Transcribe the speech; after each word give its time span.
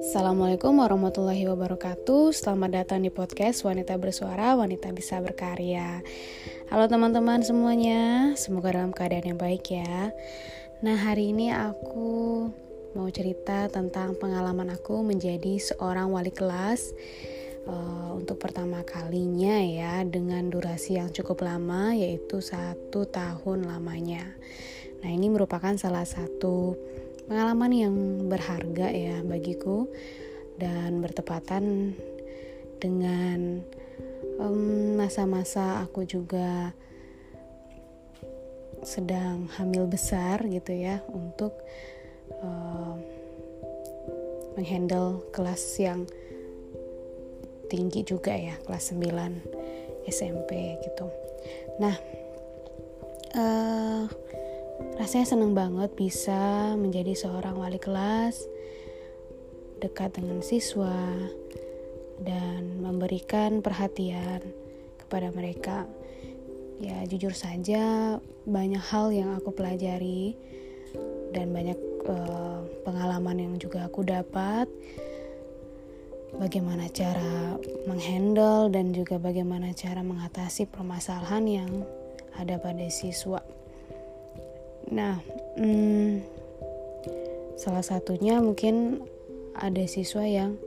Assalamualaikum 0.00 0.80
warahmatullahi 0.80 1.44
wabarakatuh. 1.44 2.32
Selamat 2.32 2.72
datang 2.72 3.04
di 3.04 3.12
podcast 3.12 3.60
Wanita 3.68 4.00
Bersuara, 4.00 4.56
Wanita 4.56 4.96
Bisa 4.96 5.20
Berkarya. 5.20 6.00
Halo 6.72 6.88
teman-teman 6.88 7.44
semuanya 7.44 8.32
Semoga 8.40 8.72
dalam 8.80 8.96
keadaan 8.96 9.36
yang 9.36 9.36
baik 9.36 9.76
ya. 9.76 10.08
Nah 10.80 10.96
hari 10.96 11.36
ini 11.36 11.52
aku 11.52 12.48
mau 12.96 13.12
cerita 13.12 13.68
tentang 13.68 14.16
pengalaman 14.16 14.72
aku 14.72 15.04
menjadi 15.04 15.60
seorang 15.60 16.08
wali 16.16 16.32
kelas 16.32 16.96
uh, 17.68 18.16
Untuk 18.16 18.40
pertama 18.40 18.80
kalinya 18.88 19.60
ya 19.60 20.00
Dengan 20.08 20.48
durasi 20.48 20.96
yang 20.96 21.12
cukup 21.12 21.44
lama 21.44 21.92
yaitu 21.92 22.40
satu 22.40 23.04
tahun 23.04 23.68
lamanya 23.68 24.32
Nah 25.02 25.10
ini 25.10 25.26
merupakan 25.26 25.74
salah 25.74 26.06
satu 26.06 26.78
pengalaman 27.26 27.72
yang 27.74 27.94
berharga 28.30 28.90
ya 28.90 29.18
bagiku 29.26 29.90
dan 30.58 31.02
bertepatan 31.02 31.94
dengan 32.78 33.62
masa-masa 34.98 35.78
um, 35.78 35.86
aku 35.86 36.02
juga 36.02 36.74
sedang 38.82 39.46
hamil 39.54 39.86
besar 39.86 40.42
gitu 40.50 40.74
ya 40.74 40.98
untuk 41.06 41.54
uh, 42.42 42.98
menghandle 44.58 45.22
kelas 45.30 45.62
yang 45.78 46.02
tinggi 47.70 48.02
juga 48.02 48.34
ya 48.34 48.58
kelas 48.66 48.90
9 48.92 50.10
SMP 50.10 50.82
gitu. 50.82 51.06
Nah 51.78 51.94
uh, 53.38 54.04
Rasanya 54.96 55.26
seneng 55.26 55.52
banget 55.52 55.92
bisa 55.96 56.72
menjadi 56.78 57.12
seorang 57.16 57.56
wali 57.58 57.80
kelas, 57.80 58.46
dekat 59.82 60.14
dengan 60.14 60.40
siswa, 60.40 61.10
dan 62.22 62.78
memberikan 62.78 63.60
perhatian 63.60 64.40
kepada 65.02 65.34
mereka. 65.34 65.84
Ya, 66.82 67.02
jujur 67.06 67.34
saja, 67.34 68.18
banyak 68.46 68.82
hal 68.82 69.14
yang 69.14 69.34
aku 69.38 69.54
pelajari 69.54 70.34
dan 71.30 71.54
banyak 71.54 71.78
uh, 72.10 72.66
pengalaman 72.82 73.38
yang 73.38 73.54
juga 73.58 73.86
aku 73.86 74.02
dapat. 74.02 74.66
Bagaimana 76.32 76.88
cara 76.88 77.60
menghandle 77.84 78.72
dan 78.72 78.96
juga 78.96 79.20
bagaimana 79.20 79.76
cara 79.76 80.00
mengatasi 80.00 80.64
permasalahan 80.64 81.44
yang 81.44 81.70
ada 82.34 82.56
pada 82.56 82.88
siswa. 82.88 83.61
Nah, 84.90 85.22
hmm, 85.60 86.24
salah 87.54 87.84
satunya 87.84 88.42
mungkin 88.42 89.06
ada 89.54 89.84
siswa 89.86 90.26
yang 90.26 90.58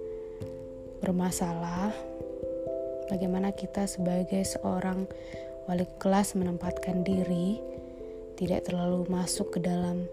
bermasalah. 1.04 1.92
Bagaimana 3.12 3.54
kita 3.54 3.86
sebagai 3.86 4.42
seorang 4.48 5.06
wali 5.66 5.86
kelas 6.00 6.38
menempatkan 6.38 7.04
diri 7.04 7.60
tidak 8.40 8.70
terlalu 8.70 9.08
masuk 9.10 9.58
ke 9.58 9.60
dalam 9.60 10.08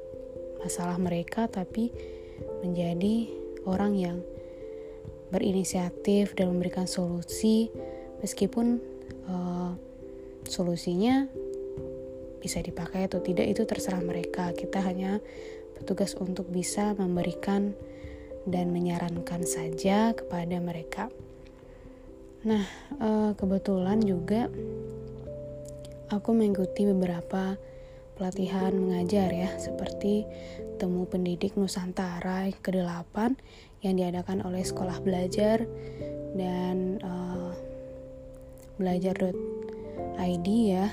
masalah 0.63 0.99
mereka, 0.99 1.51
tapi 1.51 1.91
menjadi 2.63 3.27
orang 3.67 3.93
yang 3.99 4.19
berinisiatif 5.33 6.37
dan 6.37 6.53
memberikan 6.53 6.85
solusi, 6.85 7.73
meskipun 8.21 8.79
uh, 9.27 9.73
solusinya 10.47 11.27
bisa 12.43 12.59
dipakai 12.59 13.07
atau 13.07 13.23
tidak 13.23 13.47
itu 13.47 13.63
terserah 13.63 14.03
mereka. 14.03 14.51
Kita 14.51 14.83
hanya 14.83 15.23
bertugas 15.79 16.19
untuk 16.19 16.51
bisa 16.51 16.99
memberikan 16.99 17.79
dan 18.51 18.75
menyarankan 18.75 19.47
saja 19.47 20.11
kepada 20.19 20.59
mereka. 20.59 21.07
Nah 22.43 22.67
eh, 22.99 23.31
kebetulan 23.39 24.03
juga 24.03 24.51
aku 26.11 26.35
mengikuti 26.35 26.85
beberapa 26.85 27.55
pelatihan 28.19 28.77
mengajar 28.77 29.33
ya 29.33 29.51
seperti 29.57 30.29
temu 30.77 31.09
pendidik 31.09 31.57
Nusantara 31.57 32.51
ke-8 32.61 33.17
yang 33.83 33.95
diadakan 33.99 34.45
oleh 34.47 34.63
sekolah 34.63 35.01
belajar 35.03 35.65
dan 36.37 37.03
uh, 37.03 37.51
belajar.id 38.79 40.49
ya 40.49 40.87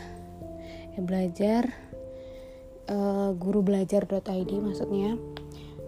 belajar 0.97 1.69
uh, 2.89 3.31
guru 3.37 3.61
belajar.id 3.61 4.51
maksudnya 4.57 5.15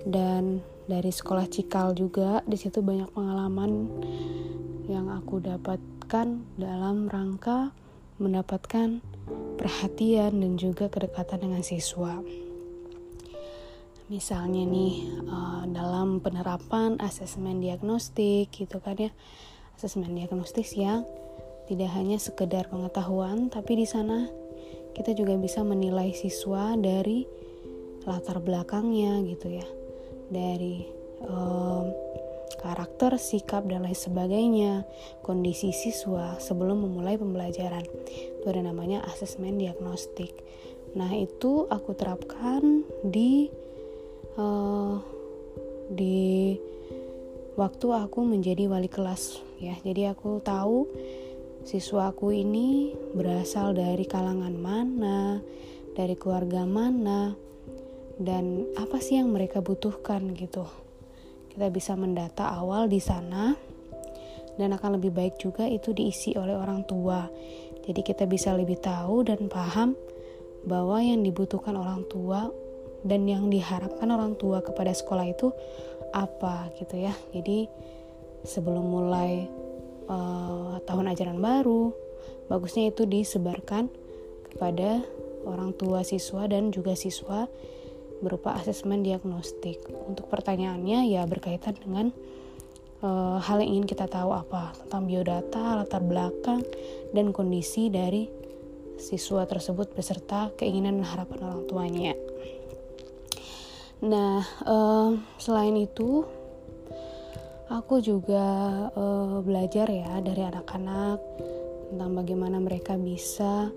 dan 0.05 0.61
dari 0.85 1.09
sekolah 1.13 1.47
Cikal 1.49 1.93
juga 1.93 2.41
di 2.45 2.57
situ 2.57 2.81
banyak 2.81 3.13
pengalaman 3.13 3.89
yang 4.89 5.07
aku 5.13 5.39
dapatkan 5.39 6.27
dalam 6.57 7.07
rangka 7.07 7.71
mendapatkan 8.21 9.01
perhatian 9.57 10.41
dan 10.41 10.53
juga 10.57 10.89
kedekatan 10.89 11.47
dengan 11.49 11.63
siswa. 11.63 12.21
Misalnya 14.11 14.67
nih 14.67 15.23
uh, 15.31 15.63
dalam 15.71 16.19
penerapan 16.19 16.99
asesmen 16.99 17.63
diagnostik 17.63 18.51
gitu 18.51 18.83
kan 18.83 18.99
ya, 18.99 19.11
asesmen 19.79 20.11
diagnostik 20.11 20.67
yang 20.75 21.07
tidak 21.71 21.95
hanya 21.95 22.19
sekedar 22.19 22.67
pengetahuan 22.67 23.47
tapi 23.47 23.79
di 23.79 23.87
sana 23.87 24.27
kita 24.95 25.15
juga 25.15 25.35
bisa 25.39 25.61
menilai 25.63 26.11
siswa 26.15 26.75
dari 26.75 27.23
latar 28.03 28.41
belakangnya 28.41 29.21
gitu 29.29 29.61
ya 29.61 29.67
dari 30.31 30.87
um, 31.25 31.91
karakter, 32.61 33.17
sikap 33.17 33.65
dan 33.65 33.83
lain 33.83 33.97
sebagainya, 33.97 34.85
kondisi 35.25 35.73
siswa 35.73 36.37
sebelum 36.37 36.85
memulai 36.85 37.17
pembelajaran. 37.17 37.83
Itu 38.39 38.45
ada 38.45 38.61
namanya 38.61 39.01
asesmen 39.09 39.57
diagnostik. 39.57 40.31
Nah, 40.93 41.09
itu 41.15 41.65
aku 41.71 41.97
terapkan 41.97 42.85
di 43.01 43.49
uh, 44.37 45.01
di 45.91 46.55
waktu 47.57 47.87
aku 47.91 48.23
menjadi 48.23 48.69
wali 48.69 48.87
kelas 48.87 49.41
ya. 49.59 49.75
Jadi 49.81 50.07
aku 50.07 50.39
tahu 50.43 50.87
siswaku 51.61 52.33
ini 52.33 52.93
berasal 53.13 53.77
dari 53.77 54.05
kalangan 54.09 54.55
mana, 54.57 55.37
dari 55.93 56.17
keluarga 56.17 56.65
mana, 56.65 57.35
dan 58.17 58.69
apa 58.77 59.01
sih 59.01 59.17
yang 59.17 59.29
mereka 59.33 59.61
butuhkan 59.61 60.33
gitu. 60.37 60.65
Kita 61.51 61.67
bisa 61.67 61.97
mendata 61.99 62.47
awal 62.53 62.87
di 62.87 63.01
sana 63.03 63.53
dan 64.55 64.69
akan 64.77 65.01
lebih 65.01 65.11
baik 65.11 65.35
juga 65.41 65.67
itu 65.67 65.91
diisi 65.91 66.37
oleh 66.37 66.55
orang 66.55 66.85
tua. 66.87 67.27
Jadi 67.81 68.01
kita 68.05 68.29
bisa 68.29 68.53
lebih 68.53 68.77
tahu 68.77 69.25
dan 69.25 69.49
paham 69.49 69.97
bahwa 70.63 71.01
yang 71.01 71.25
dibutuhkan 71.25 71.73
orang 71.73 72.05
tua 72.05 72.53
dan 73.01 73.25
yang 73.25 73.49
diharapkan 73.49 74.05
orang 74.13 74.37
tua 74.37 74.61
kepada 74.61 74.93
sekolah 74.93 75.25
itu 75.25 75.49
apa 76.13 76.69
gitu 76.77 77.01
ya. 77.01 77.13
Jadi 77.33 77.65
sebelum 78.45 78.85
mulai 78.85 79.60
uh, 80.11 80.83
tahun 80.83 81.15
ajaran 81.15 81.39
baru 81.39 81.95
bagusnya 82.51 82.91
itu 82.91 83.07
disebarkan 83.07 83.87
kepada 84.51 84.99
orang 85.47 85.71
tua 85.71 86.03
siswa 86.03 86.45
dan 86.51 86.69
juga 86.75 86.93
siswa 86.99 87.47
berupa 88.21 88.53
asesmen 88.59 89.01
diagnostik. 89.01 89.81
Untuk 90.05 90.29
pertanyaannya 90.29 91.09
ya 91.09 91.23
berkaitan 91.25 91.73
dengan 91.79 92.13
uh, 93.01 93.41
hal 93.41 93.63
yang 93.63 93.81
ingin 93.81 93.87
kita 93.89 94.05
tahu 94.05 94.35
apa 94.35 94.77
tentang 94.77 95.09
biodata, 95.09 95.81
latar 95.81 96.03
belakang 96.05 96.61
dan 97.15 97.33
kondisi 97.33 97.89
dari 97.89 98.29
siswa 99.01 99.49
tersebut 99.49 99.97
beserta 99.97 100.53
keinginan 100.53 101.01
dan 101.01 101.07
harapan 101.09 101.39
orang 101.49 101.63
tuanya. 101.65 102.13
Nah, 104.05 104.45
uh, 104.65 105.17
selain 105.41 105.73
itu 105.77 106.25
aku 107.71 108.03
juga 108.03 108.43
uh, 108.91 109.39
belajar 109.39 109.87
ya 109.87 110.19
dari 110.19 110.43
anak-anak 110.43 111.17
tentang 111.87 112.11
bagaimana 112.11 112.59
mereka 112.59 112.99
bisa 112.99 113.71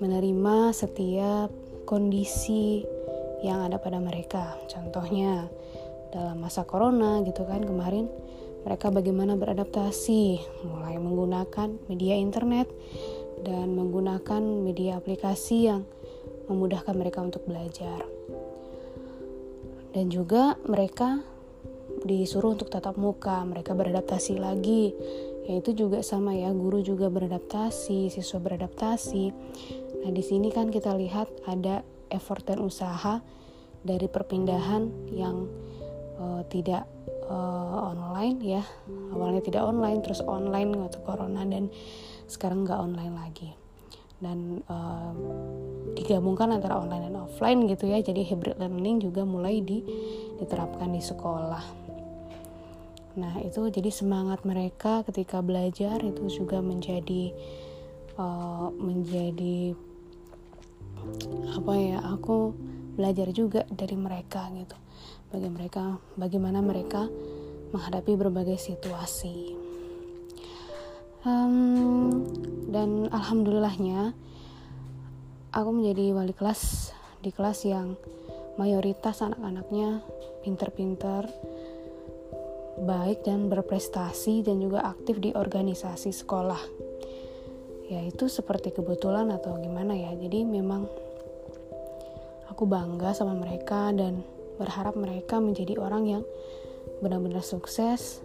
menerima 0.00 0.72
setiap 0.72 1.52
kondisi 1.84 2.80
yang 3.44 3.68
ada 3.68 3.76
pada 3.76 4.00
mereka. 4.00 4.56
Contohnya 4.64 5.44
dalam 6.08 6.40
masa 6.40 6.64
corona 6.64 7.20
gitu 7.24 7.44
kan 7.44 7.60
kemarin 7.60 8.08
mereka 8.64 8.88
bagaimana 8.88 9.36
beradaptasi 9.36 10.40
mulai 10.64 10.96
menggunakan 10.96 11.68
media 11.92 12.16
internet 12.16 12.68
dan 13.44 13.76
menggunakan 13.76 14.40
media 14.40 14.96
aplikasi 14.96 15.68
yang 15.68 15.84
memudahkan 16.48 16.94
mereka 16.96 17.20
untuk 17.20 17.44
belajar. 17.44 18.06
Dan 19.92 20.08
juga 20.08 20.56
mereka 20.64 21.31
disuruh 22.02 22.56
untuk 22.56 22.72
tatap 22.72 22.96
muka, 22.96 23.44
mereka 23.44 23.76
beradaptasi 23.76 24.40
lagi. 24.40 24.96
Ya 25.44 25.58
itu 25.58 25.74
juga 25.74 26.00
sama 26.00 26.32
ya, 26.32 26.54
guru 26.54 26.80
juga 26.80 27.10
beradaptasi, 27.12 28.08
siswa 28.08 28.38
beradaptasi. 28.40 29.24
Nah, 30.02 30.10
di 30.10 30.22
sini 30.22 30.50
kan 30.50 30.70
kita 30.70 30.94
lihat 30.96 31.28
ada 31.46 31.82
effort 32.10 32.46
dan 32.46 32.62
usaha 32.62 33.22
dari 33.82 34.06
perpindahan 34.06 35.10
yang 35.10 35.50
uh, 36.18 36.42
tidak 36.46 36.86
uh, 37.26 37.90
online 37.92 38.38
ya 38.42 38.62
awalnya 39.10 39.42
tidak 39.42 39.62
online 39.66 39.98
terus 40.04 40.22
online 40.22 40.70
waktu 40.78 40.98
corona 41.02 41.42
dan 41.42 41.72
sekarang 42.30 42.62
nggak 42.62 42.78
online 42.78 43.14
lagi 43.18 43.50
dan 44.22 44.62
uh, 44.70 45.10
digabungkan 45.98 46.54
antara 46.54 46.78
online 46.78 47.10
dan 47.10 47.18
offline 47.18 47.66
gitu 47.66 47.90
ya 47.90 47.98
jadi 47.98 48.22
hybrid 48.22 48.54
learning 48.54 49.02
juga 49.02 49.26
mulai 49.26 49.58
di, 49.66 49.82
diterapkan 50.38 50.94
di 50.94 51.02
sekolah 51.02 51.81
nah 53.18 53.36
itu 53.44 53.68
jadi 53.68 53.90
semangat 53.92 54.44
mereka 54.48 55.04
ketika 55.04 55.44
belajar 55.44 56.00
itu 56.00 56.42
juga 56.42 56.64
menjadi 56.64 57.32
uh, 58.16 58.72
menjadi 58.72 59.76
apa 61.52 61.72
ya 61.76 61.98
aku 62.00 62.54
belajar 62.94 63.28
juga 63.32 63.64
dari 63.72 63.96
mereka 63.96 64.48
gitu. 64.54 64.76
Bagi 65.32 65.48
mereka 65.48 65.96
bagaimana 66.14 66.60
mereka 66.60 67.08
menghadapi 67.72 68.12
berbagai 68.20 68.60
situasi. 68.60 69.56
Um, 71.22 72.26
dan 72.68 73.06
alhamdulillahnya 73.14 74.12
aku 75.54 75.70
menjadi 75.70 76.10
wali 76.18 76.34
kelas 76.34 76.90
di 77.22 77.30
kelas 77.30 77.62
yang 77.62 77.94
mayoritas 78.58 79.22
anak-anaknya 79.22 80.02
pinter-pinter 80.42 81.30
baik 82.80 83.28
dan 83.28 83.52
berprestasi 83.52 84.46
dan 84.46 84.62
juga 84.62 84.84
aktif 84.88 85.20
di 85.20 85.36
organisasi 85.36 86.08
sekolah 86.08 86.62
ya 87.92 88.00
itu 88.00 88.24
seperti 88.30 88.72
kebetulan 88.72 89.28
atau 89.28 89.60
gimana 89.60 89.92
ya 89.92 90.16
jadi 90.16 90.48
memang 90.48 90.88
aku 92.48 92.64
bangga 92.64 93.12
sama 93.12 93.36
mereka 93.36 93.92
dan 93.92 94.24
berharap 94.56 94.96
mereka 94.96 95.42
menjadi 95.42 95.76
orang 95.76 96.04
yang 96.08 96.22
benar-benar 97.04 97.44
sukses 97.44 98.22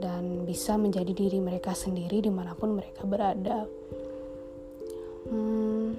dan 0.00 0.48
bisa 0.48 0.80
menjadi 0.80 1.12
diri 1.12 1.38
mereka 1.38 1.76
sendiri 1.76 2.24
di 2.24 2.32
mana 2.32 2.56
pun 2.56 2.72
mereka 2.72 3.04
berada. 3.04 3.68
Hmm, 5.28 5.94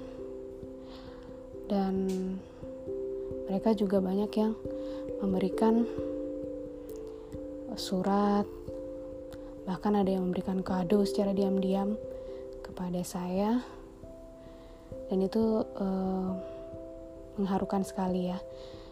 dan 1.69 1.93
mereka 3.47 3.71
juga 3.77 4.01
banyak 4.01 4.31
yang 4.33 4.53
memberikan 5.21 5.85
surat, 7.79 8.47
bahkan 9.65 9.93
ada 9.97 10.09
yang 10.11 10.29
memberikan 10.29 10.61
kado 10.61 11.05
secara 11.07 11.31
diam-diam 11.31 11.95
kepada 12.61 13.01
saya, 13.05 13.61
dan 15.09 15.19
itu 15.21 15.63
uh, 15.77 16.31
mengharukan 17.37 17.85
sekali 17.85 18.29
ya, 18.29 18.39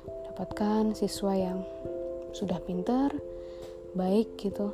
mendapatkan 0.05 0.93
siswa 0.97 1.33
yang 1.33 1.59
sudah 2.31 2.57
pintar, 2.63 3.13
baik 3.93 4.37
gitu. 4.39 4.73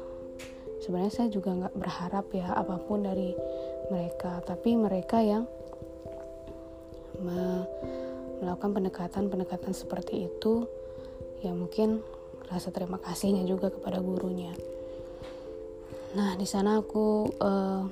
Sebenarnya 0.83 1.13
saya 1.13 1.29
juga 1.33 1.57
nggak 1.57 1.75
berharap 1.75 2.25
ya 2.31 2.53
apa 2.53 2.77
pun 2.77 3.01
dari 3.01 3.33
mereka 3.89 4.43
tapi 4.43 4.75
mereka 4.75 5.23
yang 5.23 5.49
melakukan 8.37 8.77
pendekatan-pendekatan 8.77 9.73
seperti 9.73 10.29
itu 10.29 10.69
ya 11.41 11.49
mungkin 11.49 12.05
rasa 12.47 12.71
terima 12.71 12.99
kasihnya 12.99 13.43
juga 13.43 13.71
kepada 13.71 13.99
gurunya 13.99 14.55
nah 16.15 16.33
di 16.39 16.47
sana 16.47 16.79
aku 16.81 17.29
uh, 17.39 17.83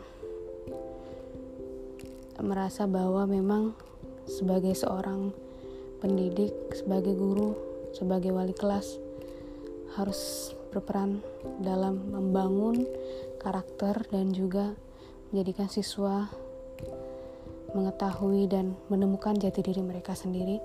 merasa 2.41 2.87
bahwa 2.87 3.27
memang 3.27 3.75
sebagai 4.25 4.73
seorang 4.73 5.31
pendidik 6.01 6.51
sebagai 6.73 7.13
guru 7.15 7.55
sebagai 7.95 8.35
wali 8.35 8.51
kelas 8.51 8.99
harus 9.95 10.51
berperan 10.75 11.23
dalam 11.63 12.11
membangun 12.11 12.83
karakter 13.39 14.03
dan 14.11 14.35
juga 14.35 14.75
menjadikan 15.31 15.71
siswa 15.71 16.27
mengetahui 17.75 18.47
dan 18.47 18.75
menemukan 18.87 19.35
jati 19.35 19.59
diri 19.59 19.83
mereka 19.83 20.15
sendiri. 20.15 20.63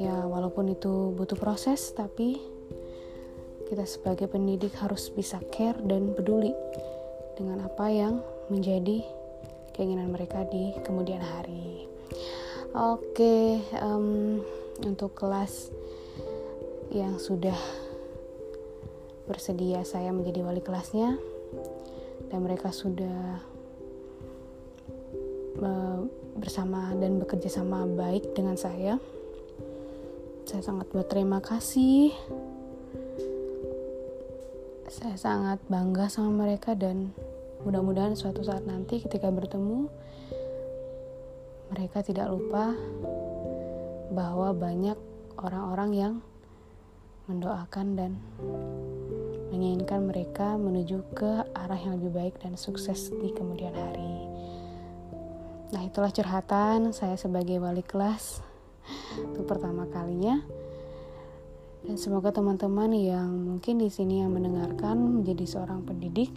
Ya, 0.00 0.24
walaupun 0.24 0.72
itu 0.72 1.12
butuh 1.12 1.36
proses, 1.36 1.92
tapi 1.92 2.40
kita 3.68 3.84
sebagai 3.84 4.28
pendidik 4.28 4.72
harus 4.80 5.12
bisa 5.12 5.40
care 5.52 5.80
dan 5.84 6.16
peduli 6.16 6.52
dengan 7.36 7.64
apa 7.64 7.88
yang 7.88 8.20
menjadi 8.48 9.04
keinginan 9.76 10.12
mereka 10.12 10.44
di 10.48 10.76
kemudian 10.84 11.20
hari. 11.20 11.88
Oke, 12.72 13.60
um, 13.80 14.40
untuk 14.84 15.12
kelas 15.12 15.68
yang 16.92 17.16
sudah 17.20 17.56
bersedia 19.28 19.84
saya 19.84 20.12
menjadi 20.12 20.44
wali 20.44 20.60
kelasnya 20.60 21.16
dan 22.28 22.38
mereka 22.44 22.72
sudah 22.72 23.40
bersama 26.42 26.90
dan 26.98 27.22
bekerja 27.22 27.62
sama 27.62 27.86
baik 27.86 28.34
dengan 28.34 28.58
saya. 28.58 28.98
Saya 30.52 30.68
sangat 30.68 30.92
berterima 30.92 31.40
kasih. 31.40 32.12
Saya 34.84 35.16
sangat 35.16 35.64
bangga 35.64 36.12
sama 36.12 36.44
mereka 36.44 36.76
dan 36.76 37.16
mudah-mudahan 37.64 38.12
suatu 38.12 38.44
saat 38.44 38.68
nanti 38.68 39.00
ketika 39.00 39.32
bertemu 39.32 39.88
mereka 41.72 42.04
tidak 42.04 42.28
lupa 42.28 42.76
bahwa 44.12 44.52
banyak 44.52 45.00
orang-orang 45.40 45.90
yang 45.96 46.14
mendoakan 47.32 47.96
dan 47.96 48.12
menginginkan 49.48 50.04
mereka 50.04 50.60
menuju 50.60 51.00
ke 51.16 51.48
arah 51.56 51.80
yang 51.80 51.96
lebih 51.96 52.12
baik 52.12 52.34
dan 52.44 52.60
sukses 52.60 53.08
di 53.08 53.32
kemudian 53.32 53.72
hari. 53.72 54.28
Nah, 55.72 55.80
itulah 55.80 56.12
curhatan 56.12 56.92
saya 56.92 57.16
sebagai 57.16 57.56
wali 57.56 57.80
kelas 57.80 58.51
untuk 59.18 59.44
pertama 59.46 59.88
kalinya. 59.90 60.42
Dan 61.82 61.98
semoga 61.98 62.30
teman-teman 62.30 62.94
yang 62.94 63.30
mungkin 63.30 63.82
di 63.82 63.90
sini 63.90 64.22
yang 64.22 64.30
mendengarkan 64.30 65.22
menjadi 65.22 65.44
seorang 65.46 65.82
pendidik 65.82 66.30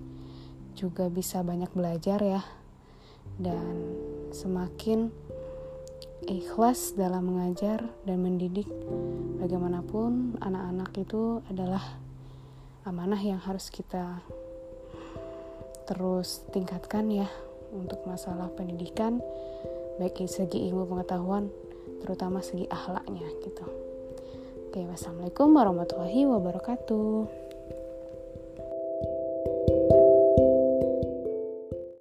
juga 0.73 1.07
bisa 1.07 1.45
banyak 1.45 1.69
belajar 1.71 2.17
ya. 2.19 2.41
Dan 3.37 3.93
semakin 4.33 5.13
ikhlas 6.25 6.97
dalam 6.97 7.29
mengajar 7.29 7.85
dan 8.09 8.17
mendidik 8.25 8.65
bagaimanapun 9.37 10.41
anak-anak 10.41 10.91
itu 10.97 11.45
adalah 11.53 12.01
amanah 12.85 13.21
yang 13.21 13.37
harus 13.37 13.69
kita 13.69 14.25
terus 15.85 16.41
tingkatkan 16.49 17.13
ya 17.13 17.29
untuk 17.69 18.01
masalah 18.09 18.49
pendidikan 18.57 19.21
baik 20.01 20.25
segi 20.25 20.65
ilmu 20.69 20.89
pengetahuan 20.89 21.53
terutama 22.05 22.45
segi 22.45 22.69
akhlaknya 22.69 23.25
gitu. 23.41 23.65
Oke 24.69 24.85
wassalamualaikum 24.85 25.49
warahmatullahi 25.57 26.29
wabarakatuh 26.29 27.44